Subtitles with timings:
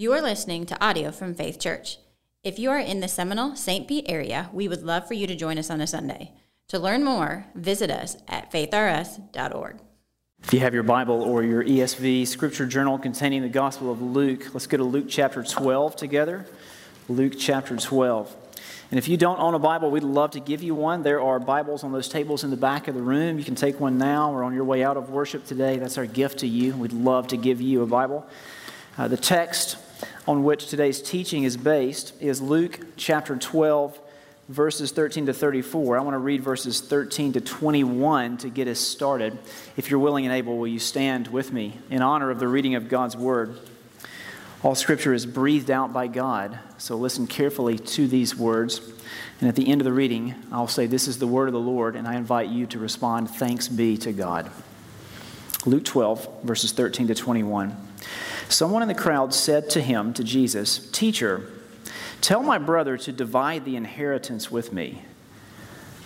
[0.00, 1.98] You are listening to audio from Faith Church.
[2.44, 3.88] If you are in the Seminole, St.
[3.88, 6.30] Pete area, we would love for you to join us on a Sunday.
[6.68, 9.78] To learn more, visit us at faithrs.org.
[10.44, 14.54] If you have your Bible or your ESV scripture journal containing the Gospel of Luke,
[14.54, 16.46] let's go to Luke chapter 12 together.
[17.08, 18.36] Luke chapter 12.
[18.92, 21.02] And if you don't own a Bible, we'd love to give you one.
[21.02, 23.36] There are Bibles on those tables in the back of the room.
[23.36, 25.76] You can take one now or on your way out of worship today.
[25.76, 26.76] That's our gift to you.
[26.76, 28.24] We'd love to give you a Bible.
[28.96, 29.76] Uh, the text
[30.28, 33.98] on which today's teaching is based is Luke chapter 12,
[34.50, 35.96] verses 13 to 34.
[35.96, 39.38] I want to read verses 13 to 21 to get us started.
[39.78, 42.74] If you're willing and able, will you stand with me in honor of the reading
[42.74, 43.58] of God's word?
[44.62, 48.82] All scripture is breathed out by God, so listen carefully to these words.
[49.40, 51.58] And at the end of the reading, I'll say, This is the word of the
[51.58, 54.50] Lord, and I invite you to respond, Thanks be to God.
[55.64, 57.87] Luke 12, verses 13 to 21.
[58.48, 61.50] Someone in the crowd said to him, to Jesus, Teacher,
[62.20, 65.02] tell my brother to divide the inheritance with me.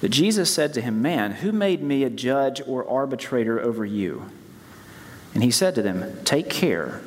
[0.00, 4.30] But Jesus said to him, Man, who made me a judge or arbitrator over you?
[5.32, 7.00] And he said to them, Take care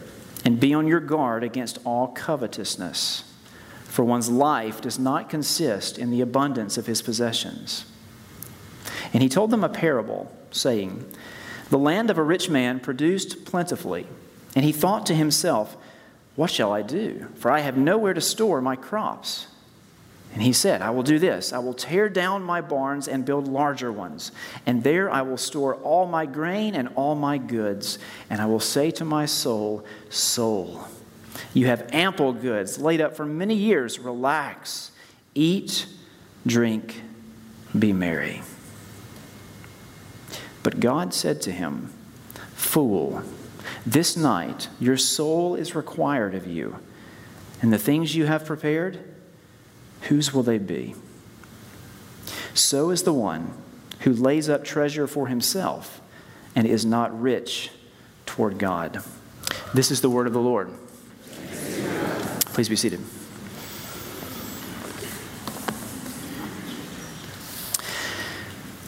[0.46, 3.30] and be on your guard against all covetousness,
[3.84, 7.86] for one's life does not consist in the abundance of his possessions.
[9.12, 11.06] And he told them a parable, saying,
[11.70, 14.08] The land of a rich man produced plentifully.
[14.56, 15.76] And he thought to himself,
[16.36, 17.28] What shall I do?
[17.36, 19.48] For I have nowhere to store my crops.
[20.34, 23.48] And he said, I will do this I will tear down my barns and build
[23.48, 24.32] larger ones,
[24.66, 28.00] and there I will store all my grain and all my goods.
[28.30, 30.86] And I will say to my soul, Soul,
[31.54, 33.98] you have ample goods laid up for many years.
[33.98, 34.92] Relax,
[35.34, 35.88] eat,
[36.46, 37.02] drink,
[37.78, 38.42] be merry.
[40.64, 41.94] But God said to him,
[42.56, 43.24] Fool,
[43.86, 46.80] this night your soul is required of you,
[47.62, 49.00] and the things you have prepared,
[50.02, 50.96] whose will they be?
[52.54, 53.54] So is the one
[54.02, 56.02] who lays up treasure for himself
[56.56, 57.72] and is not rich
[58.26, 59.04] toward God.
[59.74, 60.72] This is the word of the Lord.
[62.54, 63.02] Please be seated.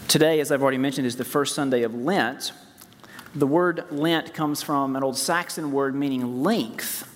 [0.08, 2.54] Today, as I've already mentioned, is the first Sunday of Lent.
[3.36, 7.14] The word Lent comes from an old Saxon word meaning length.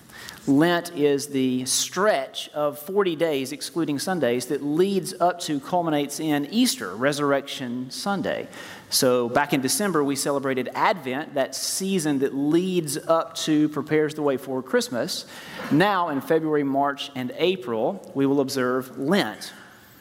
[0.48, 6.48] Lent is the stretch of 40 days, excluding Sundays, that leads up to, culminates in
[6.48, 8.48] Easter, Resurrection Sunday.
[8.90, 14.24] So, back in December, we celebrated Advent, that season that leads up to, prepares the
[14.24, 15.26] way for Christmas.
[15.72, 19.54] Now, in February, March, and April, we will observe Lent,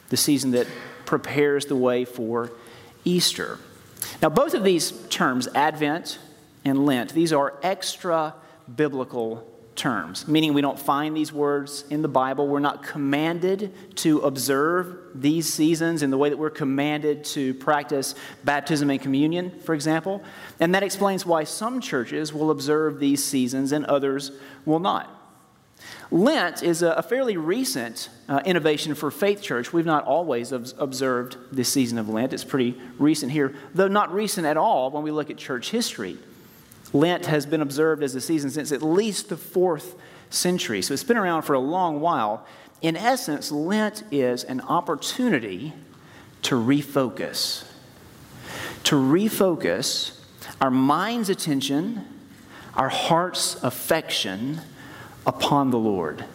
[0.09, 0.67] the season that
[1.05, 2.51] prepares the way for
[3.05, 3.59] Easter.
[4.21, 6.19] Now, both of these terms, Advent
[6.65, 8.35] and Lent, these are extra
[8.75, 12.47] biblical terms, meaning we don't find these words in the Bible.
[12.47, 18.15] We're not commanded to observe these seasons in the way that we're commanded to practice
[18.43, 20.23] baptism and communion, for example.
[20.59, 24.31] And that explains why some churches will observe these seasons and others
[24.65, 25.20] will not.
[26.11, 29.71] Lent is a, fairly recent uh, innovation for Faith Church.
[29.71, 32.33] We've not always observed this season of Lent.
[32.33, 36.17] It's pretty recent here, though not recent at all when we look at church history.
[36.91, 39.95] Lent has been observed as a season since at least the fourth
[40.29, 42.45] century, so it's been around for a long while.
[42.81, 45.71] In essence, Lent is an opportunity
[46.41, 47.63] to refocus.
[48.85, 50.19] To refocus
[50.59, 52.05] our mind's attention,
[52.75, 54.59] our heart's affection
[55.25, 56.25] upon the Lord,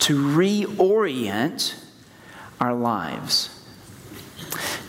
[0.00, 1.74] to reorient
[2.60, 3.56] our lives.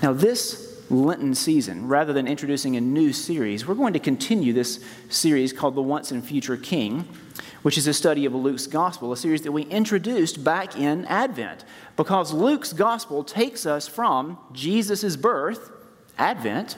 [0.01, 4.83] Now, this Lenten season, rather than introducing a new series, we're going to continue this
[5.09, 7.07] series called The Once and Future King,
[7.61, 11.63] which is a study of Luke's Gospel, a series that we introduced back in Advent.
[11.95, 15.71] Because Luke's Gospel takes us from Jesus' birth,
[16.17, 16.75] Advent,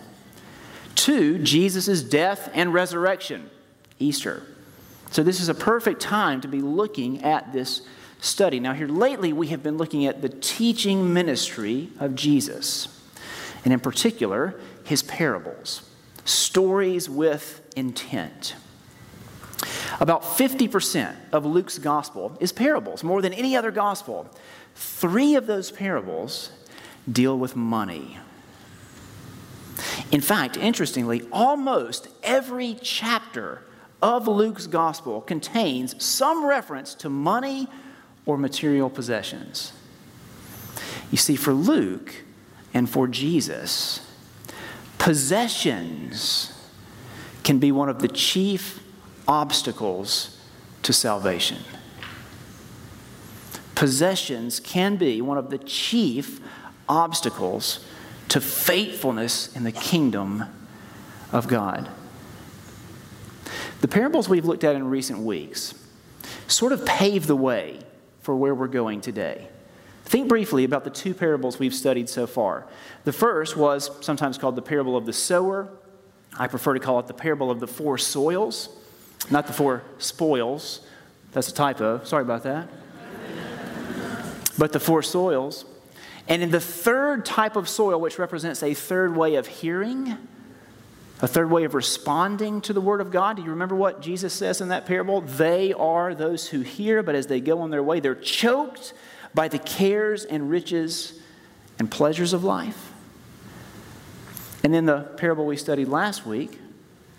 [0.96, 3.50] to Jesus' death and resurrection,
[3.98, 4.44] Easter.
[5.14, 7.84] So, this is a perfect time to be looking at this
[8.20, 8.60] study.
[8.60, 12.88] Now, here lately, we have been looking at the teaching ministry of Jesus,
[13.64, 15.88] and in particular, his parables,
[16.26, 18.56] stories with intent.
[20.00, 24.28] About 50% of Luke's gospel is parables, more than any other gospel.
[24.74, 26.50] Three of those parables
[27.12, 28.18] deal with money.
[30.12, 33.62] In fact, interestingly, almost every chapter
[34.04, 37.70] of Luke's gospel contains some reference to money
[38.26, 39.72] or material possessions.
[41.10, 42.14] You see, for Luke
[42.74, 44.06] and for Jesus,
[44.98, 46.52] possessions
[47.44, 48.84] can be one of the chief
[49.26, 50.38] obstacles
[50.82, 51.60] to salvation.
[53.74, 56.42] Possessions can be one of the chief
[56.90, 57.86] obstacles
[58.28, 60.44] to faithfulness in the kingdom
[61.32, 61.90] of God.
[63.84, 65.74] The parables we've looked at in recent weeks
[66.48, 67.82] sort of pave the way
[68.22, 69.50] for where we're going today.
[70.06, 72.66] Think briefly about the two parables we've studied so far.
[73.04, 75.68] The first was sometimes called the parable of the sower.
[76.40, 78.70] I prefer to call it the parable of the four soils,
[79.30, 80.80] not the four spoils.
[81.34, 82.06] That's a typo.
[82.06, 82.70] Sorry about that.
[84.58, 85.66] but the four soils.
[86.30, 90.18] And in the third type of soil, which represents a third way of hearing,
[91.24, 93.38] a third way of responding to the Word of God.
[93.38, 95.22] Do you remember what Jesus says in that parable?
[95.22, 98.94] They are those who hear, but as they go on their way, they're choked
[99.34, 101.18] by the cares and riches
[101.80, 102.92] and pleasures of life.
[104.66, 106.60] And then the parable we studied last week,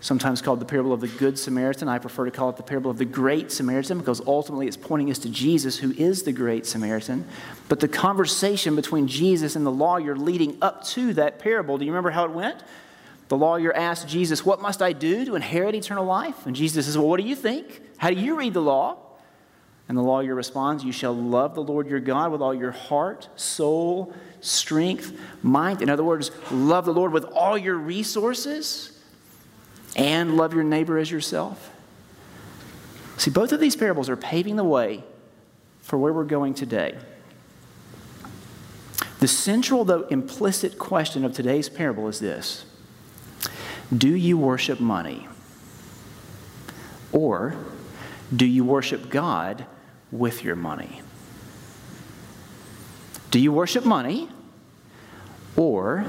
[0.01, 2.91] sometimes called the parable of the Good Samaritan, I prefer to call it the parable
[2.91, 6.67] of the Great Samaritan because ultimately it's pointing us to Jesus, who is the Great
[6.67, 7.25] Samaritan.
[7.69, 11.91] But the conversation between Jesus and the lawyer leading up to that parable, do you
[11.91, 12.61] remember how it went?
[13.27, 16.45] The lawyer asked Jesus, What must I do to inherit eternal life?
[16.45, 17.81] And Jesus says, Well, what do you think?
[17.97, 18.97] How do you read the law?
[19.87, 23.29] And the lawyer responds, You shall love the Lord your God with all your heart,
[23.35, 25.81] soul, strength, mind.
[25.81, 28.99] In other words, love the Lord with all your resources
[29.95, 31.71] and love your neighbor as yourself.
[33.17, 35.03] See, both of these parables are paving the way
[35.81, 36.97] for where we're going today.
[39.19, 42.65] The central, though implicit question of today's parable is this
[43.95, 45.27] do you worship money?
[47.11, 47.55] Or
[48.35, 49.65] do you worship God
[50.11, 51.01] with your money?
[53.31, 54.29] Do you worship money?
[55.55, 56.05] Or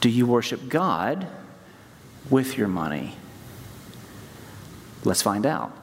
[0.00, 1.26] do you worship God
[2.30, 3.14] with your money?
[5.04, 5.76] Let's find out.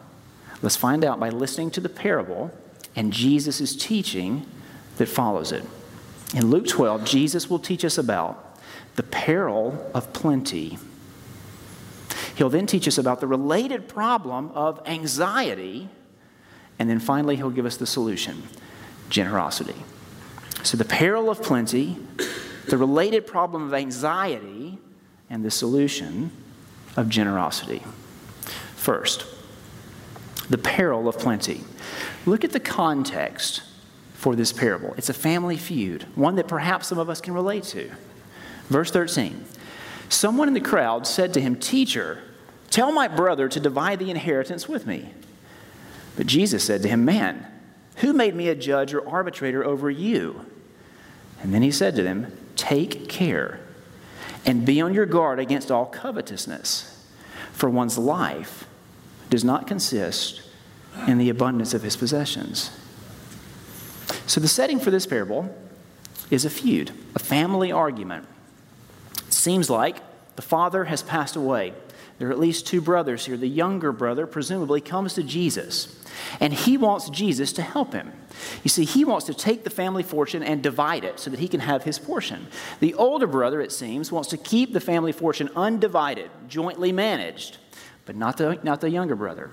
[0.61, 2.51] Let's find out by listening to the parable
[2.95, 4.45] and Jesus' teaching
[4.97, 5.63] that follows it.
[6.33, 8.59] In Luke 12, Jesus will teach us about
[8.95, 10.77] the peril of plenty
[12.39, 15.89] He'll then teach us about the related problem of anxiety.
[16.79, 18.43] And then finally, he'll give us the solution
[19.09, 19.75] generosity.
[20.63, 21.97] So, the peril of plenty,
[22.69, 24.77] the related problem of anxiety,
[25.29, 26.31] and the solution
[26.95, 27.83] of generosity.
[28.73, 29.25] First,
[30.49, 31.65] the peril of plenty.
[32.25, 33.63] Look at the context
[34.13, 34.93] for this parable.
[34.95, 37.91] It's a family feud, one that perhaps some of us can relate to.
[38.69, 39.43] Verse 13
[40.07, 42.23] Someone in the crowd said to him, Teacher,
[42.69, 45.13] Tell my brother to divide the inheritance with me.
[46.15, 47.45] But Jesus said to him, Man,
[47.97, 50.45] who made me a judge or arbitrator over you?
[51.41, 53.59] And then he said to them, Take care
[54.45, 57.07] and be on your guard against all covetousness,
[57.51, 58.67] for one's life
[59.29, 60.41] does not consist
[61.07, 62.71] in the abundance of his possessions.
[64.25, 65.55] So, the setting for this parable
[66.29, 68.27] is a feud, a family argument.
[69.29, 69.97] Seems like
[70.35, 71.73] the father has passed away
[72.19, 73.37] there are at least two brothers here.
[73.37, 75.97] The younger brother, presumably, comes to Jesus,
[76.41, 78.11] and he wants Jesus to help him.
[78.61, 81.47] You see, he wants to take the family fortune and divide it so that he
[81.47, 82.47] can have his portion.
[82.81, 87.57] The older brother, it seems, wants to keep the family fortune undivided, jointly managed,
[88.05, 89.51] but not the, not the younger brother.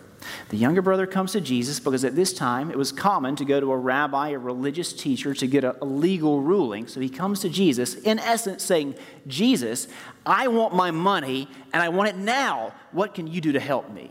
[0.49, 3.61] The younger brother comes to Jesus because at this time it was common to go
[3.61, 6.87] to a rabbi, a religious teacher, to get a, a, legal ruling.
[6.87, 8.95] So he comes to Jesus, in essence, saying,
[9.27, 9.89] Jesus,
[10.25, 12.73] I want my money and I want it now.
[12.93, 14.11] What can you do to help me?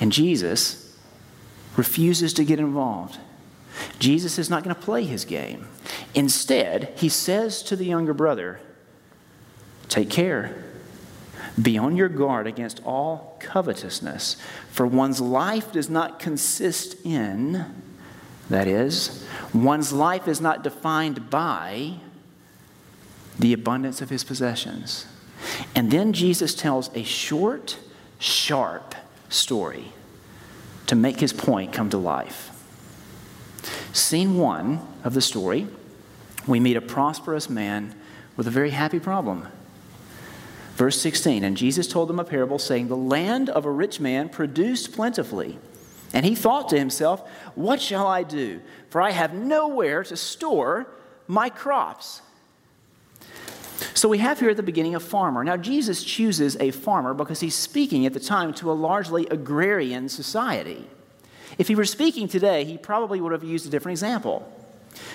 [0.00, 0.96] And Jesus
[1.76, 3.18] refuses to get involved.
[3.98, 5.66] Jesus is not going to play his game.
[6.14, 8.60] Instead, he says to the younger brother,
[9.88, 10.64] Take care.
[11.60, 14.36] Be on your guard against all covetousness,
[14.70, 17.64] for one's life does not consist in,
[18.50, 21.94] that is, one's life is not defined by
[23.38, 25.06] the abundance of his possessions.
[25.74, 27.78] And then Jesus tells a short,
[28.18, 28.94] sharp
[29.28, 29.92] story
[30.86, 32.50] to make his point come to life.
[33.92, 35.66] Scene one of the story,
[36.46, 37.94] we meet a prosperous man
[38.36, 39.46] with a very happy problem.
[40.74, 44.28] Verse 16 And Jesus told them a parable, saying, The land of a rich man
[44.28, 45.58] produced plentifully.
[46.12, 48.60] And he thought to himself, What shall I do?
[48.90, 50.86] For I have nowhere to store
[51.26, 52.22] my crops.
[53.94, 55.42] So we have here at the beginning a farmer.
[55.42, 60.08] Now, Jesus chooses a farmer because he's speaking at the time to a largely agrarian
[60.08, 60.86] society.
[61.58, 64.50] If he were speaking today, he probably would have used a different example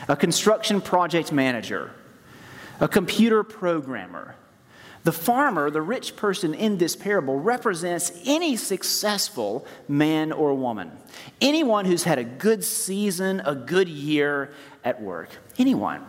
[0.09, 1.91] a construction project manager,
[2.81, 4.35] a computer programmer,
[5.03, 10.91] The farmer, the rich person in this parable, represents any successful man or woman.
[11.39, 14.51] Anyone who's had a good season, a good year
[14.83, 15.29] at work.
[15.57, 16.05] Anyone.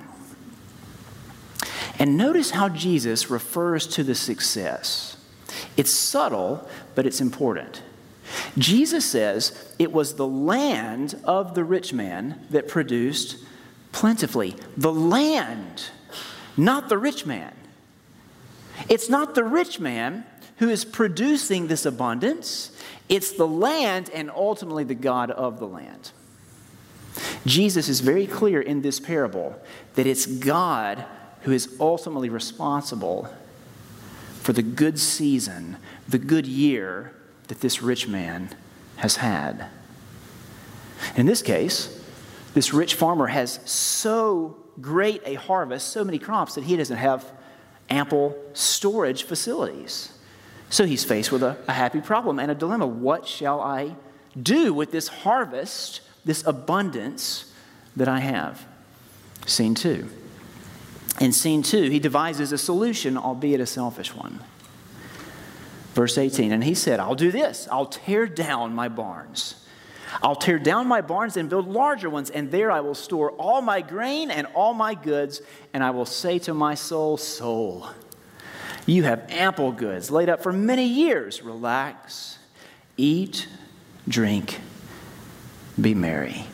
[1.99, 5.17] And notice how Jesus refers to the success.
[5.77, 7.83] It's subtle, but it's important.
[8.59, 13.37] Jesus says it was the land of the rich man that produced
[13.93, 14.57] plentifully.
[14.77, 15.85] The land,
[16.57, 17.55] not the rich man.
[18.89, 20.25] It's not the rich man
[20.57, 22.71] who is producing this abundance,
[23.09, 26.13] it's the land and ultimately the God of the land.
[27.47, 29.61] Jesus is very clear in this parable
[29.95, 31.05] that it's God
[31.43, 33.35] who is ultimately responsible
[34.43, 35.77] for the good season,
[36.09, 37.15] the good year
[37.49, 38.51] that this rich man
[38.97, 39.67] has had.
[41.17, 42.03] In this case,
[42.55, 47.31] this rich farmer has so great a harvest, so many crops, that he doesn't have
[47.91, 50.13] ample storage facilities.
[50.71, 52.87] So he's faced with a, a happy problem and a dilemma.
[52.87, 53.97] What shall I
[54.41, 57.53] do with this harvest, this abundance
[57.97, 58.67] that I have?
[59.47, 60.09] Scene two.
[61.21, 64.41] In scene two, he devises a solution, albeit a selfish one.
[65.95, 67.67] Verse 18, and he said, I'll do this.
[67.71, 69.67] I'll tear down my barns.
[70.23, 73.63] I'll tear down my barns and build larger ones, and there I will store all
[73.63, 77.89] my grain and all my goods, and I will say to my soul, Soul,
[78.87, 81.43] you have ample goods laid up for many years.
[81.43, 82.39] Relax,
[82.97, 83.47] eat,
[84.09, 84.61] drink,
[85.81, 86.45] be merry.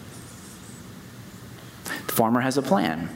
[1.84, 3.14] The farmer has a plan.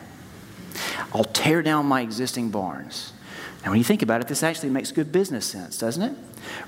[1.13, 3.13] I'll tear down my existing barns.
[3.63, 6.17] And when you think about it, this actually makes good business sense, doesn't it?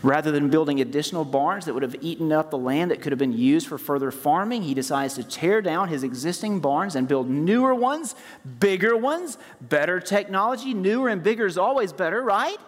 [0.02, 3.18] Rather than building additional barns that would have eaten up the land that could have
[3.18, 7.30] been used for further farming, he decides to tear down his existing barns and build
[7.30, 8.14] newer ones,
[8.61, 10.75] bigger ones, better technology.
[10.75, 12.58] Newer and bigger is always better, right?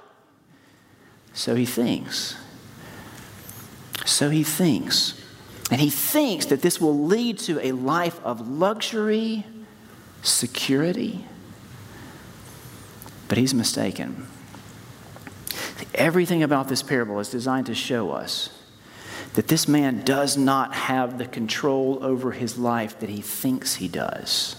[1.34, 2.36] So he thinks.
[4.06, 5.20] So he thinks.
[5.70, 9.44] And he thinks that this will lead to a life of luxury,
[10.22, 11.26] security.
[13.28, 14.26] But he's mistaken.
[15.94, 18.50] Everything about this parable is designed to show us
[19.34, 23.88] that this man does not have the control over his life that he thinks he
[23.88, 24.56] does.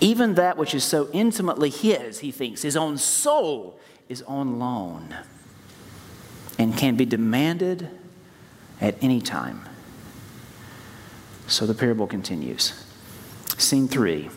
[0.00, 5.16] Even that which is so intimately his, he thinks, his own soul, is on loan
[6.58, 7.88] and can be demanded
[8.80, 9.62] at any time.
[11.46, 12.84] So the parable continues.
[13.56, 14.28] Scene 3,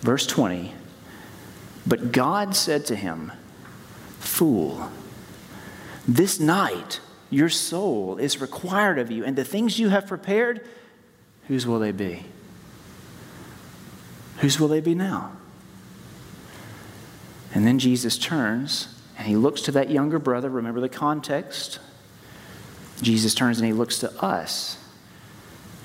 [0.00, 0.74] verse 20.
[1.88, 3.32] But God said to him,
[4.20, 4.90] Fool,
[6.06, 10.66] this night your soul is required of you, and the things you have prepared,
[11.46, 12.26] whose will they be?
[14.40, 15.32] Whose will they be now?
[17.54, 20.48] And then Jesus turns and he looks to that younger brother.
[20.48, 21.80] Remember the context?
[23.00, 24.78] Jesus turns and he looks to us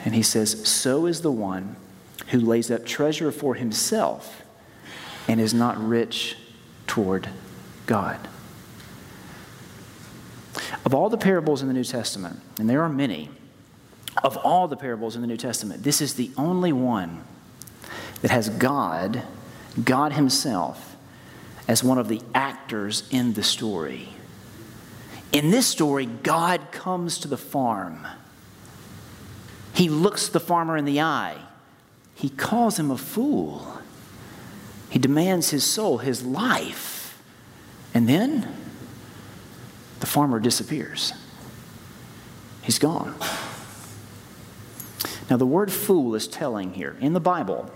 [0.03, 1.77] and he says, So is the one
[2.27, 4.43] who lays up treasure for himself
[5.27, 6.36] and is not rich
[6.88, 7.30] toward
[7.86, 8.20] God.
[10.86, 13.30] Of all the parables in the New Testament, and there are many,
[14.24, 17.24] of all the parables in the New Testament, this is the only one
[18.22, 19.24] that has God,
[19.84, 20.96] God Himself,
[21.68, 24.10] as one of the actors in the story.
[25.32, 28.06] In this story, God comes to the farm.
[29.74, 31.38] He looks the farmer in the eye.
[32.13, 33.80] He calls him a fool.
[34.94, 37.20] He demands his soul, his life.
[37.96, 38.48] And then
[40.02, 41.14] the farmer disappears.
[42.62, 43.16] He's gone.
[45.32, 46.96] Now, the word fool is telling here.
[47.00, 47.72] In the Bible,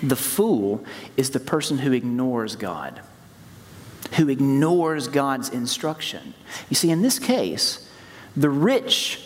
[0.00, 0.84] the fool
[1.16, 3.00] is the person who ignores God,
[4.14, 6.32] who ignores God's instruction.
[6.70, 7.90] You see, in this case,
[8.36, 9.25] the rich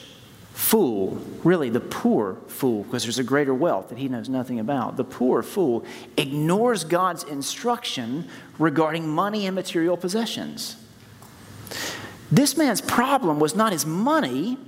[0.61, 4.99] fool, really the poor fool, because there's a greater wealth that he knows nothing about,
[4.99, 5.85] the poor fool
[6.19, 10.77] ignores God's instruction regarding money and material possessions.
[12.31, 14.59] This man's problem was not his money,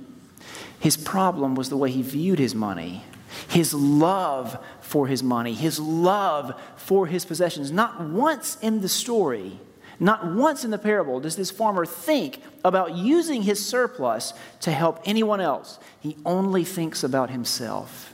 [0.79, 3.03] his problem was the way he viewed his money,
[3.47, 7.71] his love for his money, his love for his possessions.
[7.71, 9.59] Not once in the story
[10.03, 14.99] not once in the parable does this farmer think about using his surplus to help
[15.05, 15.79] anyone else.
[16.01, 18.13] He only thinks about himself.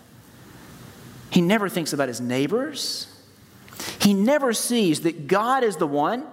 [1.32, 3.08] He never thinks about his neighbors.
[4.00, 6.28] He never sees that God is the one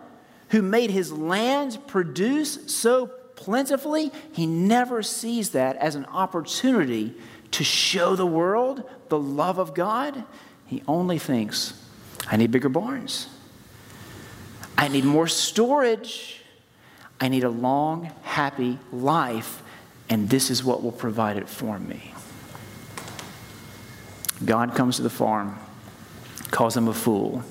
[0.50, 4.12] who made his land produce so plentifully.
[4.32, 7.14] He never sees that as an opportunity
[7.52, 10.24] to show the world the love of God.
[10.66, 11.82] He only thinks,
[12.26, 13.28] I need bigger barns.
[14.78, 16.40] I need more storage.
[17.20, 19.62] I need a long, happy life,
[20.08, 22.12] and this is what will provide it for me.
[24.44, 25.58] God comes to the farm,
[26.50, 27.42] calls him a fool,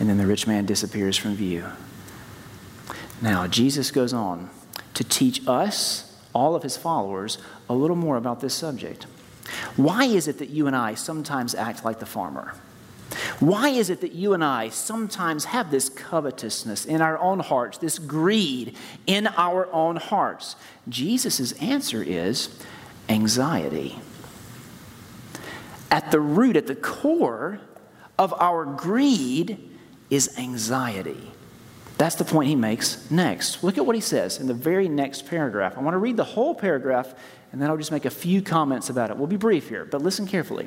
[0.00, 1.66] and then the rich man disappears from view.
[3.20, 4.48] Now, Jesus goes on
[4.94, 9.06] to teach us, all of his followers, a little more about this subject.
[9.76, 12.54] Why is it that you and I sometimes act like the farmer?
[13.44, 17.76] Why is it that you and I sometimes have this covetousness in our own hearts,
[17.76, 18.74] this greed
[19.06, 20.56] in our own hearts?
[20.88, 22.58] Jesus' answer is
[23.10, 23.98] anxiety.
[25.90, 27.60] At the root, at the core
[28.18, 29.58] of our greed
[30.08, 31.30] is anxiety.
[31.98, 33.62] That's the point he makes next.
[33.62, 35.76] Look at what he says in the very next paragraph.
[35.76, 37.14] I want to read the whole paragraph
[37.52, 39.18] and then I'll just make a few comments about it.
[39.18, 40.66] We'll be brief here, but listen carefully.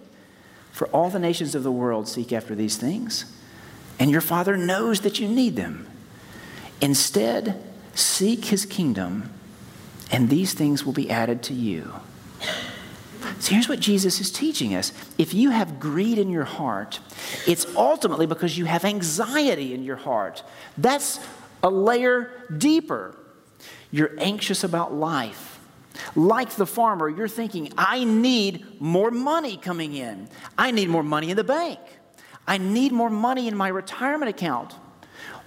[0.71, 3.25] for all the nations of the world seek after these things,
[3.99, 5.87] and your Father knows that you need them.
[6.81, 7.61] Instead,
[7.93, 9.31] seek his kingdom,
[10.11, 11.93] and these things will be added to you.
[13.39, 14.91] So here's what Jesus is teaching us.
[15.17, 16.99] If you have greed in your heart,
[17.47, 20.43] it's ultimately because you have anxiety in your heart.
[20.77, 21.19] That's
[21.63, 23.15] a layer deeper.
[23.91, 25.50] You're anxious about life.
[26.15, 30.29] Like the farmer, you're thinking, I need more money coming in.
[30.57, 31.79] I need more money in the bank.
[32.47, 34.73] I need more money in my retirement account.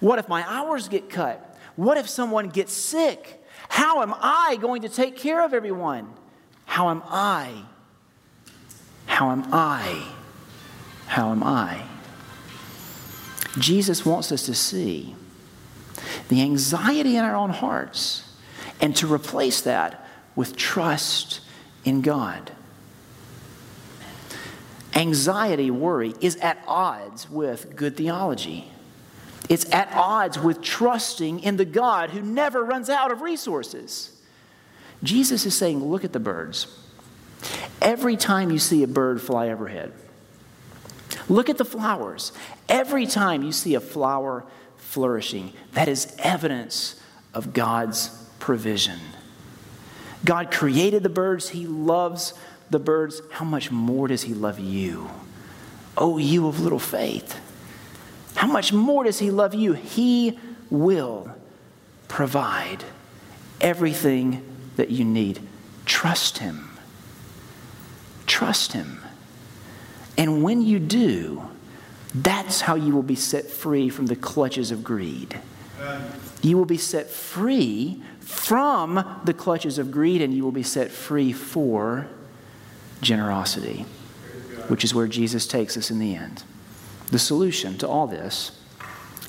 [0.00, 1.59] What if my hours get cut?
[1.76, 3.42] What if someone gets sick?
[3.68, 6.12] How am I going to take care of everyone?
[6.66, 7.64] How am I?
[9.07, 10.07] How am I?
[11.07, 11.83] How am I?
[13.59, 15.14] Jesus wants us to see
[16.28, 18.28] the anxiety in our own hearts
[18.80, 20.03] and to replace that
[20.36, 21.40] with trust
[21.84, 22.52] in God.
[24.94, 28.70] Anxiety, worry is at odds with good theology.
[29.48, 34.10] It's at odds with trusting in the God who never runs out of resources.
[35.02, 36.66] Jesus is saying, Look at the birds.
[37.82, 39.92] Every time you see a bird fly overhead,
[41.28, 42.32] look at the flowers.
[42.68, 44.46] Every time you see a flower
[44.78, 47.00] flourishing, that is evidence
[47.34, 49.00] of God's provision.
[50.24, 52.34] God created the birds, He loves
[52.70, 53.20] the birds.
[53.30, 55.10] How much more does He love you?
[55.96, 57.40] Oh, you of little faith.
[58.34, 59.74] How much more does He love you?
[59.74, 60.38] He
[60.70, 61.34] will
[62.08, 62.84] provide
[63.60, 64.44] everything
[64.76, 65.40] that you need.
[65.84, 66.70] Trust Him.
[68.26, 69.00] Trust Him.
[70.16, 71.48] And when you do,
[72.14, 75.38] that's how you will be set free from the clutches of greed.
[76.42, 80.90] You will be set free from the clutches of greed, and you will be set
[80.90, 82.06] free for
[83.00, 83.87] generosity,
[84.68, 86.42] which is where Jesus takes us in the end.
[87.10, 88.58] The solution to all this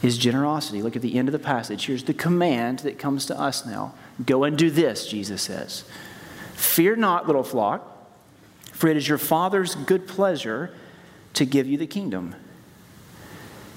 [0.01, 0.81] is generosity.
[0.81, 1.85] Look at the end of the passage.
[1.85, 3.93] Here's the command that comes to us now
[4.25, 5.83] Go and do this, Jesus says.
[6.53, 8.09] Fear not, little flock,
[8.71, 10.73] for it is your Father's good pleasure
[11.33, 12.33] to give you the kingdom.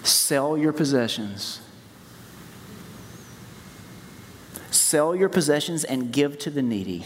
[0.04, 1.60] Sell your possessions
[4.70, 7.04] Sell your possessions and give to the needy.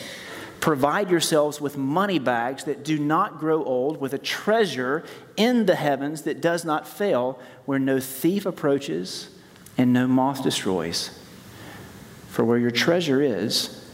[0.61, 5.03] Provide yourselves with money bags that do not grow old, with a treasure
[5.37, 9.29] in the heavens that does not fail, where no thief approaches
[9.77, 11.19] and no moth destroys.
[12.29, 13.85] For where your treasure is,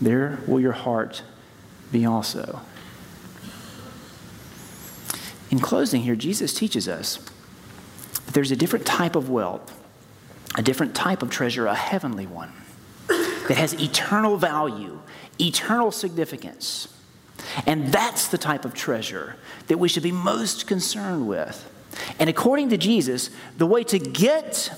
[0.00, 1.22] there will your heart
[1.92, 2.60] be also.
[5.50, 7.18] In closing, here, Jesus teaches us
[8.26, 9.72] that there's a different type of wealth,
[10.56, 12.52] a different type of treasure, a heavenly one
[13.48, 15.00] that has eternal value,
[15.40, 16.88] eternal significance.
[17.66, 19.36] And that's the type of treasure
[19.68, 21.70] that we should be most concerned with.
[22.18, 24.70] And according to Jesus, the way to get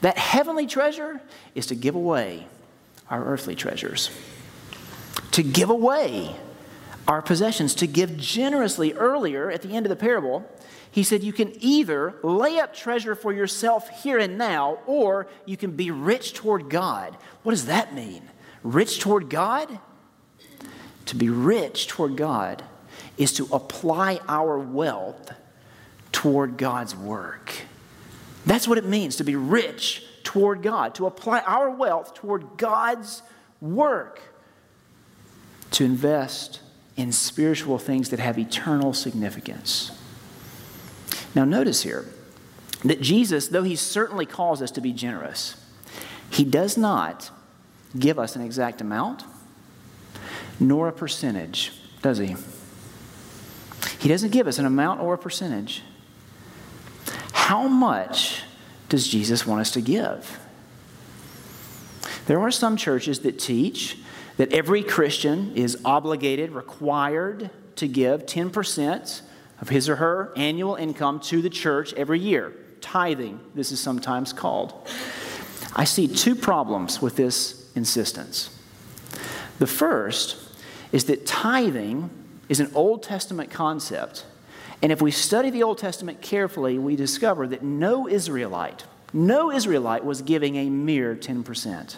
[0.00, 1.20] that heavenly treasure
[1.54, 2.46] is to give away
[3.10, 4.10] our earthly treasures,
[5.32, 6.36] to give away
[7.06, 8.92] our possessions, to give generously.
[8.92, 10.44] Earlier, at the end of the parable,
[10.90, 15.56] he said, You can either lay up treasure for yourself here and now, or you
[15.56, 17.16] can be rich toward God.
[17.42, 18.22] What does that mean?
[18.62, 19.78] Rich toward God?
[21.06, 22.62] To be rich toward God
[23.16, 25.32] is to apply our wealth
[26.12, 27.52] toward God's work.
[28.46, 33.22] That's what it means to be rich toward God, to apply our wealth toward God's
[33.60, 34.20] work,
[35.72, 36.60] to invest
[36.96, 39.97] in spiritual things that have eternal significance.
[41.38, 42.04] Now, notice here
[42.82, 45.54] that Jesus, though he certainly calls us to be generous,
[46.30, 47.30] he does not
[47.96, 49.22] give us an exact amount
[50.58, 51.70] nor a percentage,
[52.02, 52.34] does he?
[54.00, 55.84] He doesn't give us an amount or a percentage.
[57.30, 58.42] How much
[58.88, 60.40] does Jesus want us to give?
[62.26, 63.96] There are some churches that teach
[64.38, 69.22] that every Christian is obligated, required to give 10%
[69.60, 72.52] of his or her annual income to the church every year.
[72.80, 74.88] Tithing, this is sometimes called.
[75.74, 78.50] I see two problems with this insistence.
[79.58, 80.36] The first
[80.92, 82.10] is that tithing
[82.48, 84.24] is an Old Testament concept
[84.82, 90.04] and if we study the Old Testament carefully, we discover that no Israelite, no Israelite
[90.04, 91.96] was giving a mere 10%.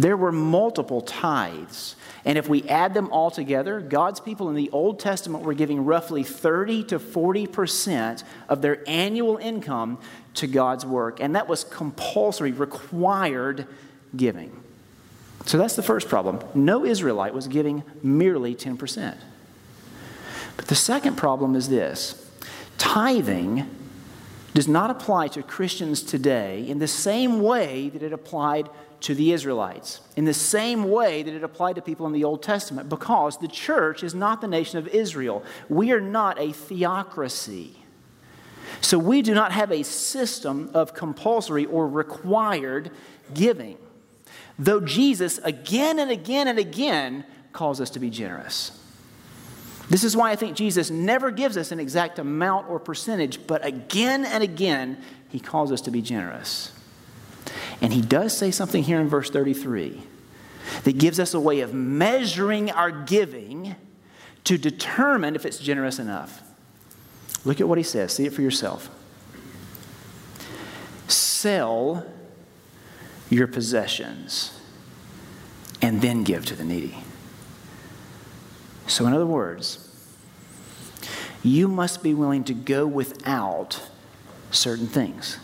[0.00, 1.94] There were multiple tithes.
[2.24, 5.84] And if we add them all together, God's people in the Old Testament were giving
[5.84, 9.98] roughly 30 to 40% of their annual income
[10.34, 11.20] to God's work.
[11.20, 13.66] And that was compulsory, required
[14.16, 14.58] giving.
[15.44, 16.40] So that's the first problem.
[16.54, 19.18] No Israelite was giving merely 10%.
[20.56, 22.26] But the second problem is this
[22.78, 23.68] tithing
[24.54, 29.32] does not apply to Christians today in the same way that it applied to the
[29.32, 33.38] Israelites, in the same way that it applied to people in the Old Testament, because
[33.38, 35.42] the church is not the nation of Israel.
[35.68, 37.76] We are not a theocracy.
[38.80, 42.90] So we do not have a system of compulsory or required
[43.34, 43.78] giving.
[44.58, 48.78] Though Jesus again and again and again calls us to be generous.
[49.88, 53.64] This is why I think Jesus never gives us an exact amount or percentage, but
[53.66, 56.72] again and again, he calls us to be generous.
[57.80, 60.02] And he does say something here in verse 33
[60.84, 63.74] that gives us a way of measuring our giving
[64.44, 66.42] to determine if it's generous enough.
[67.44, 68.90] Look at what he says, see it for yourself.
[71.08, 72.06] Sell
[73.30, 74.58] your possessions
[75.80, 76.98] and then give to the needy.
[78.86, 79.86] So, in other words,
[81.42, 83.88] you must be willing to go without
[84.50, 85.38] certain things.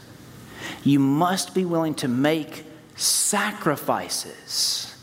[0.87, 4.94] You must be willing to make sacrifices.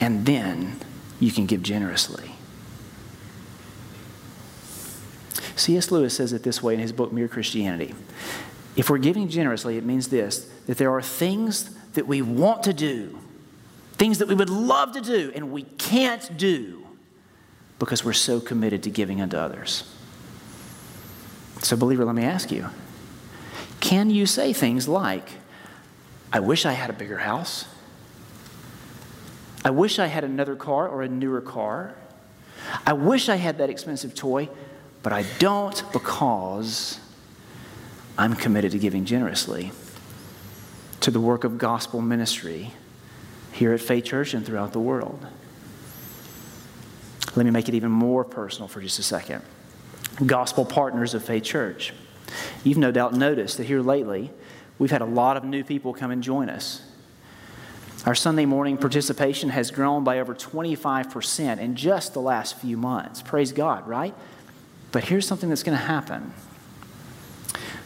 [0.00, 0.76] And then
[1.18, 2.32] you can give generously.
[5.56, 5.90] C.S.
[5.90, 7.94] Lewis says it this way in his book, Mere Christianity.
[8.76, 12.72] If we're giving generously, it means this that there are things that we want to
[12.72, 13.18] do
[14.00, 16.86] things that we would love to do and we can't do
[17.78, 19.94] because we're so committed to giving unto others.
[21.60, 22.66] So, believer, let me ask you
[23.80, 25.28] can you say things like,
[26.32, 27.66] I wish I had a bigger house?
[29.64, 31.94] I wish I had another car or a newer car.
[32.86, 34.48] I wish I had that expensive toy,
[35.02, 37.00] but I don't because
[38.16, 39.72] I'm committed to giving generously
[41.00, 42.72] to the work of gospel ministry
[43.52, 45.26] here at Faith Church and throughout the world.
[47.36, 49.42] Let me make it even more personal for just a second.
[50.24, 51.92] Gospel partners of Faith Church.
[52.64, 54.30] You've no doubt noticed that here lately,
[54.78, 56.82] we've had a lot of new people come and join us.
[58.06, 63.20] Our Sunday morning participation has grown by over 25% in just the last few months.
[63.20, 64.14] Praise God, right?
[64.90, 66.32] But here's something that's going to happen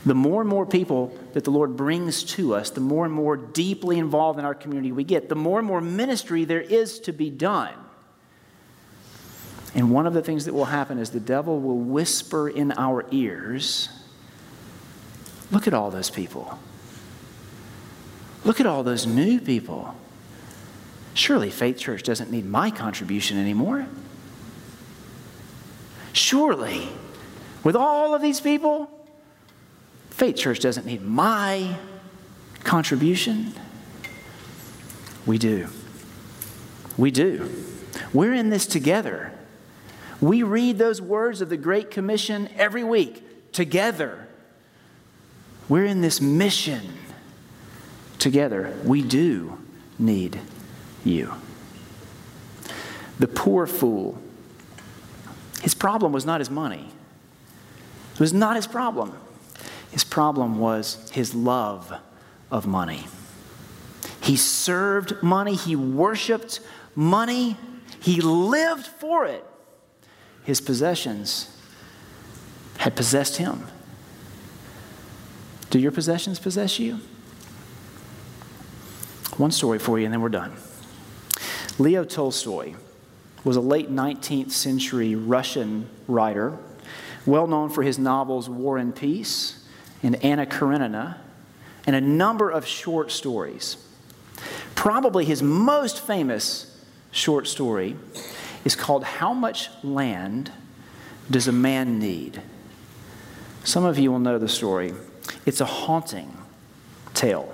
[0.07, 3.38] the more and more people that the Lord brings to us, the more and more
[3.38, 7.12] deeply involved in our community we get, the more and more ministry there is to
[7.12, 7.72] be done.
[9.74, 13.07] And one of the things that will happen is the devil will whisper in our
[13.11, 13.88] ears
[15.54, 16.58] look at all those people.
[18.44, 19.94] Look at all those new people.
[21.14, 23.86] Surely Faith Church doesn't need my contribution anymore.
[26.12, 26.88] Surely,
[27.62, 28.90] with all of these people,
[30.10, 31.76] Faith Church doesn't need my
[32.64, 33.52] contribution.
[35.24, 35.68] We do.
[36.96, 37.48] We do.
[38.12, 39.32] We're in this together.
[40.20, 44.23] We read those words of the Great Commission every week together.
[45.68, 46.92] We're in this mission
[48.18, 48.77] together.
[48.85, 49.59] We do
[49.98, 50.40] need
[51.05, 51.33] you.
[53.18, 54.18] The poor fool,
[55.62, 56.88] his problem was not his money.
[58.14, 59.16] It was not his problem.
[59.90, 61.94] His problem was his love
[62.50, 63.07] of money.
[64.20, 66.61] He served money, he worshiped
[66.94, 67.57] money,
[68.00, 69.44] he lived for it.
[70.44, 71.57] His possessions
[72.79, 73.66] had possessed him.
[75.74, 77.00] Do your possessions possess you?
[79.38, 80.52] One story for you, and then we're done.
[81.80, 82.74] Leo Tolstoy
[83.42, 86.56] was a late 19th century Russian writer,
[87.26, 89.66] well known for his novels War and Peace
[90.00, 91.20] and Anna Karenina,
[91.88, 93.76] and a number of short stories.
[94.76, 97.96] Probably his most famous short story
[98.64, 100.52] is called How Much Land
[101.28, 102.42] Does a Man Need?
[103.64, 104.92] Some of you will know the story.
[105.46, 106.37] It's a haunting
[107.12, 107.52] tale.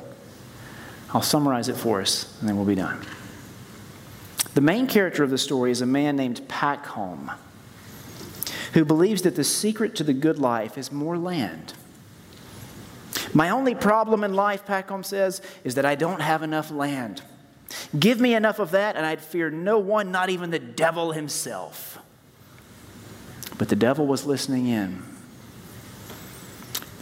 [1.12, 3.04] I'll summarize it for us, and then we'll be done.
[4.54, 7.30] The main character of the story is a man named Packham,
[8.74, 11.74] who believes that the secret to the good life is more land.
[13.33, 17.22] My only problem in life, Packham says, is that I don't have enough land.
[17.98, 21.98] Give me enough of that, and I'd fear no one, not even the devil himself.
[23.59, 25.02] But the devil was listening in.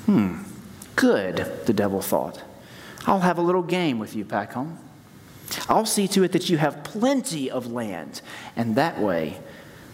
[0.06, 0.42] Hmm,
[0.98, 2.42] good, the devil thought.
[3.06, 4.76] I'll have a little game with you, Packham.
[5.68, 8.20] I'll see to it that you have plenty of land,
[8.56, 9.38] and that way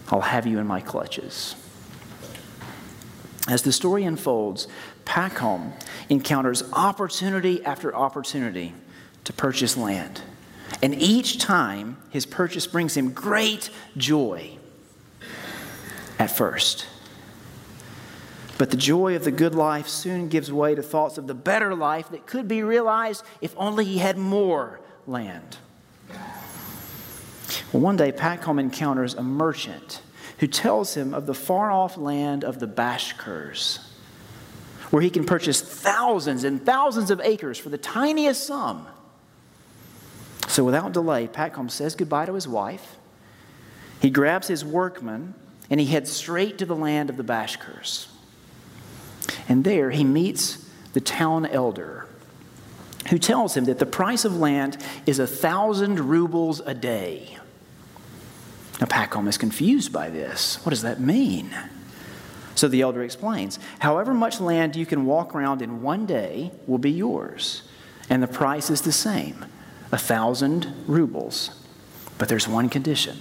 [0.09, 1.55] I'll have you in my clutches.
[3.47, 4.67] As the story unfolds,
[5.05, 5.73] Packham
[6.09, 8.73] encounters opportunity after opportunity
[9.23, 10.21] to purchase land.
[10.81, 14.57] And each time, his purchase brings him great joy
[16.17, 16.87] at first.
[18.57, 21.75] But the joy of the good life soon gives way to thoughts of the better
[21.75, 25.57] life that could be realized if only he had more land.
[27.71, 30.01] Well, one day, Packham encounters a merchant
[30.39, 33.79] who tells him of the far off land of the Bashkirs,
[34.89, 38.87] where he can purchase thousands and thousands of acres for the tiniest sum.
[40.47, 42.97] So, without delay, Packham says goodbye to his wife.
[43.99, 45.33] He grabs his workmen
[45.69, 48.07] and he heads straight to the land of the Bashkirs.
[49.47, 52.07] And there he meets the town elder
[53.09, 57.37] who tells him that the price of land is a thousand rubles a day.
[58.79, 60.63] Now, Packham is confused by this.
[60.65, 61.55] What does that mean?
[62.55, 66.77] So the elder explains however much land you can walk around in one day will
[66.77, 67.63] be yours,
[68.09, 69.45] and the price is the same
[69.91, 71.51] a thousand rubles.
[72.17, 73.19] But there's one condition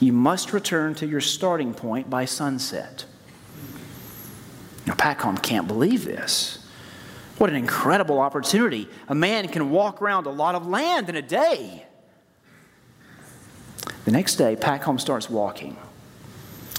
[0.00, 3.04] you must return to your starting point by sunset.
[4.88, 6.66] Now, can't believe this.
[7.36, 8.88] What an incredible opportunity.
[9.08, 11.84] A man can walk around a lot of land in a day.
[14.04, 15.76] The next day, Packham starts walking.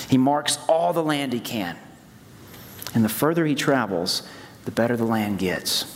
[0.09, 1.77] He marks all the land he can.
[2.95, 4.27] And the further he travels,
[4.65, 5.95] the better the land gets.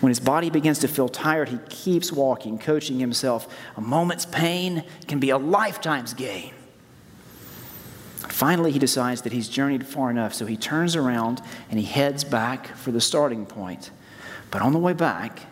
[0.00, 3.48] When his body begins to feel tired, he keeps walking, coaching himself.
[3.76, 6.52] A moment's pain can be a lifetime's gain.
[8.28, 12.24] Finally, he decides that he's journeyed far enough, so he turns around and he heads
[12.24, 13.90] back for the starting point.
[14.50, 15.42] But on the way back,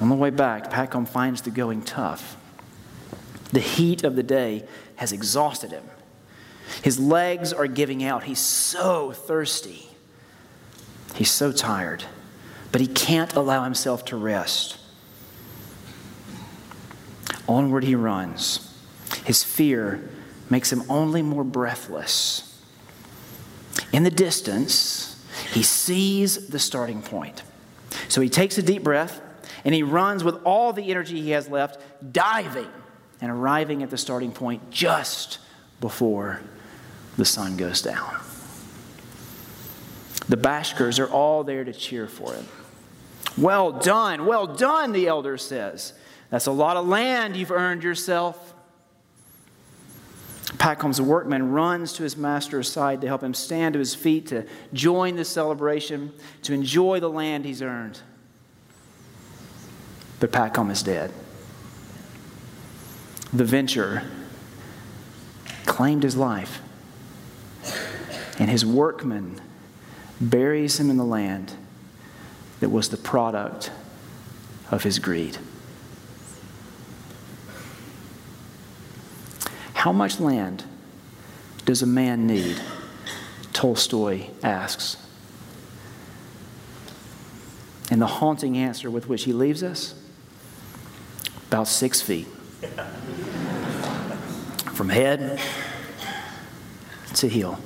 [0.00, 2.36] on the way back, Packham finds the going tough.
[3.52, 5.84] The heat of the day has exhausted him.
[6.82, 8.24] His legs are giving out.
[8.24, 9.88] He's so thirsty.
[11.14, 12.04] He's so tired,
[12.70, 14.78] but he can't allow himself to rest.
[17.46, 18.74] Onward he runs.
[19.24, 20.08] His fear
[20.52, 22.60] makes him only more breathless.
[23.90, 27.42] In the distance, he sees the starting point.
[28.08, 29.22] So he takes a deep breath
[29.64, 31.80] and he runs with all the energy he has left,
[32.12, 32.68] diving
[33.22, 35.38] and arriving at the starting point just
[35.80, 36.42] before
[37.16, 38.20] the sun goes down.
[40.28, 42.46] The Bashkirs are all there to cheer for him.
[43.38, 45.94] Well done, well done, the elder says.
[46.28, 48.52] That's a lot of land you've earned yourself.
[50.58, 54.46] Packham's workman runs to his master's side to help him stand to his feet, to
[54.72, 56.12] join the celebration,
[56.42, 58.00] to enjoy the land he's earned.
[60.20, 61.12] But Packham is dead.
[63.32, 64.04] The venture
[65.64, 66.60] claimed his life,
[68.38, 69.40] and his workman
[70.20, 71.54] buries him in the land
[72.60, 73.72] that was the product
[74.70, 75.38] of his greed.
[79.82, 80.62] How much land
[81.64, 82.62] does a man need?
[83.52, 84.96] Tolstoy asks.
[87.90, 90.00] And the haunting answer with which he leaves us
[91.48, 92.28] about six feet.
[94.72, 95.40] From head
[97.14, 97.58] to heel.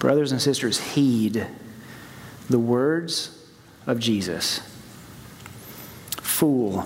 [0.00, 1.46] Brothers and sisters, heed
[2.50, 3.38] the words
[3.86, 4.60] of Jesus.
[6.20, 6.84] Fool,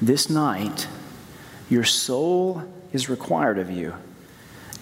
[0.00, 0.88] this night
[1.74, 3.92] your soul is required of you,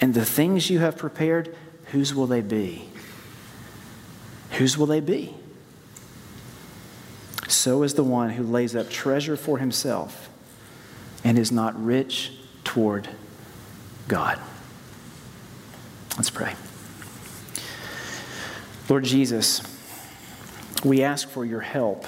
[0.03, 2.87] and the things you have prepared, whose will they be?
[4.59, 5.35] Whose will they be?
[7.49, 10.29] So is the one who lays up treasure for himself
[11.25, 13.09] and is not rich toward
[14.07, 14.39] God.
[16.19, 16.55] Let's pray.
[18.91, 19.63] Lord Jesus,
[20.85, 22.05] we ask for your help.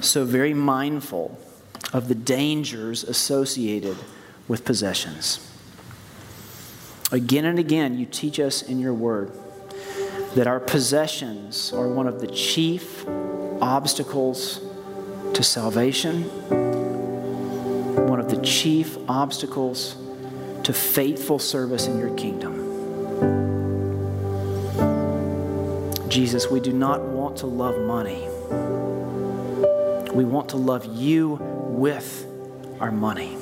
[0.00, 1.38] So, very mindful
[1.92, 3.96] of the dangers associated
[4.48, 5.48] with possessions.
[7.10, 9.30] Again and again, you teach us in your word
[10.34, 13.06] that our possessions are one of the chief
[13.60, 14.60] obstacles
[15.34, 16.22] to salvation,
[18.08, 19.96] one of the chief obstacles
[20.64, 22.60] to faithful service in your kingdom.
[26.08, 28.28] Jesus, we do not want to love money.
[30.14, 32.26] We want to love you with
[32.80, 33.36] our money.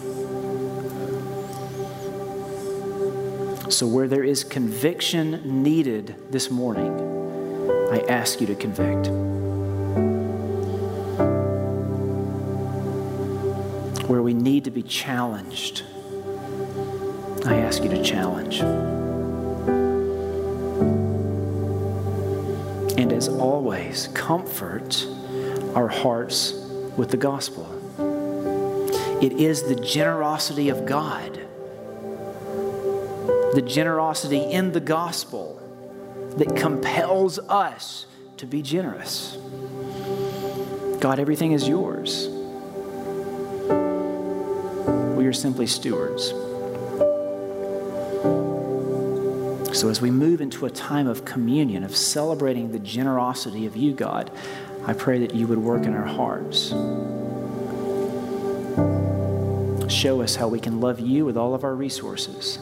[3.71, 6.93] So, where there is conviction needed this morning,
[7.91, 9.09] I ask you to convict.
[14.09, 15.85] Where we need to be challenged,
[17.47, 18.61] I ask you to challenge.
[22.99, 25.07] And as always, comfort
[25.75, 26.53] our hearts
[26.97, 27.80] with the gospel.
[29.21, 31.35] It is the generosity of God,
[33.55, 35.61] the generosity in the gospel
[36.39, 38.07] that compels us
[38.39, 39.37] to be generous.
[41.01, 42.29] God, everything is yours.
[45.17, 46.29] We are simply stewards.
[49.79, 53.93] So, as we move into a time of communion, of celebrating the generosity of you,
[53.93, 54.31] God,
[54.87, 56.73] I pray that you would work in our hearts.
[59.91, 62.59] Show us how we can love you with all of our resources,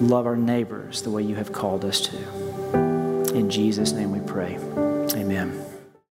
[0.00, 3.34] love our neighbors the way you have called us to.
[3.34, 4.56] In Jesus' name we pray.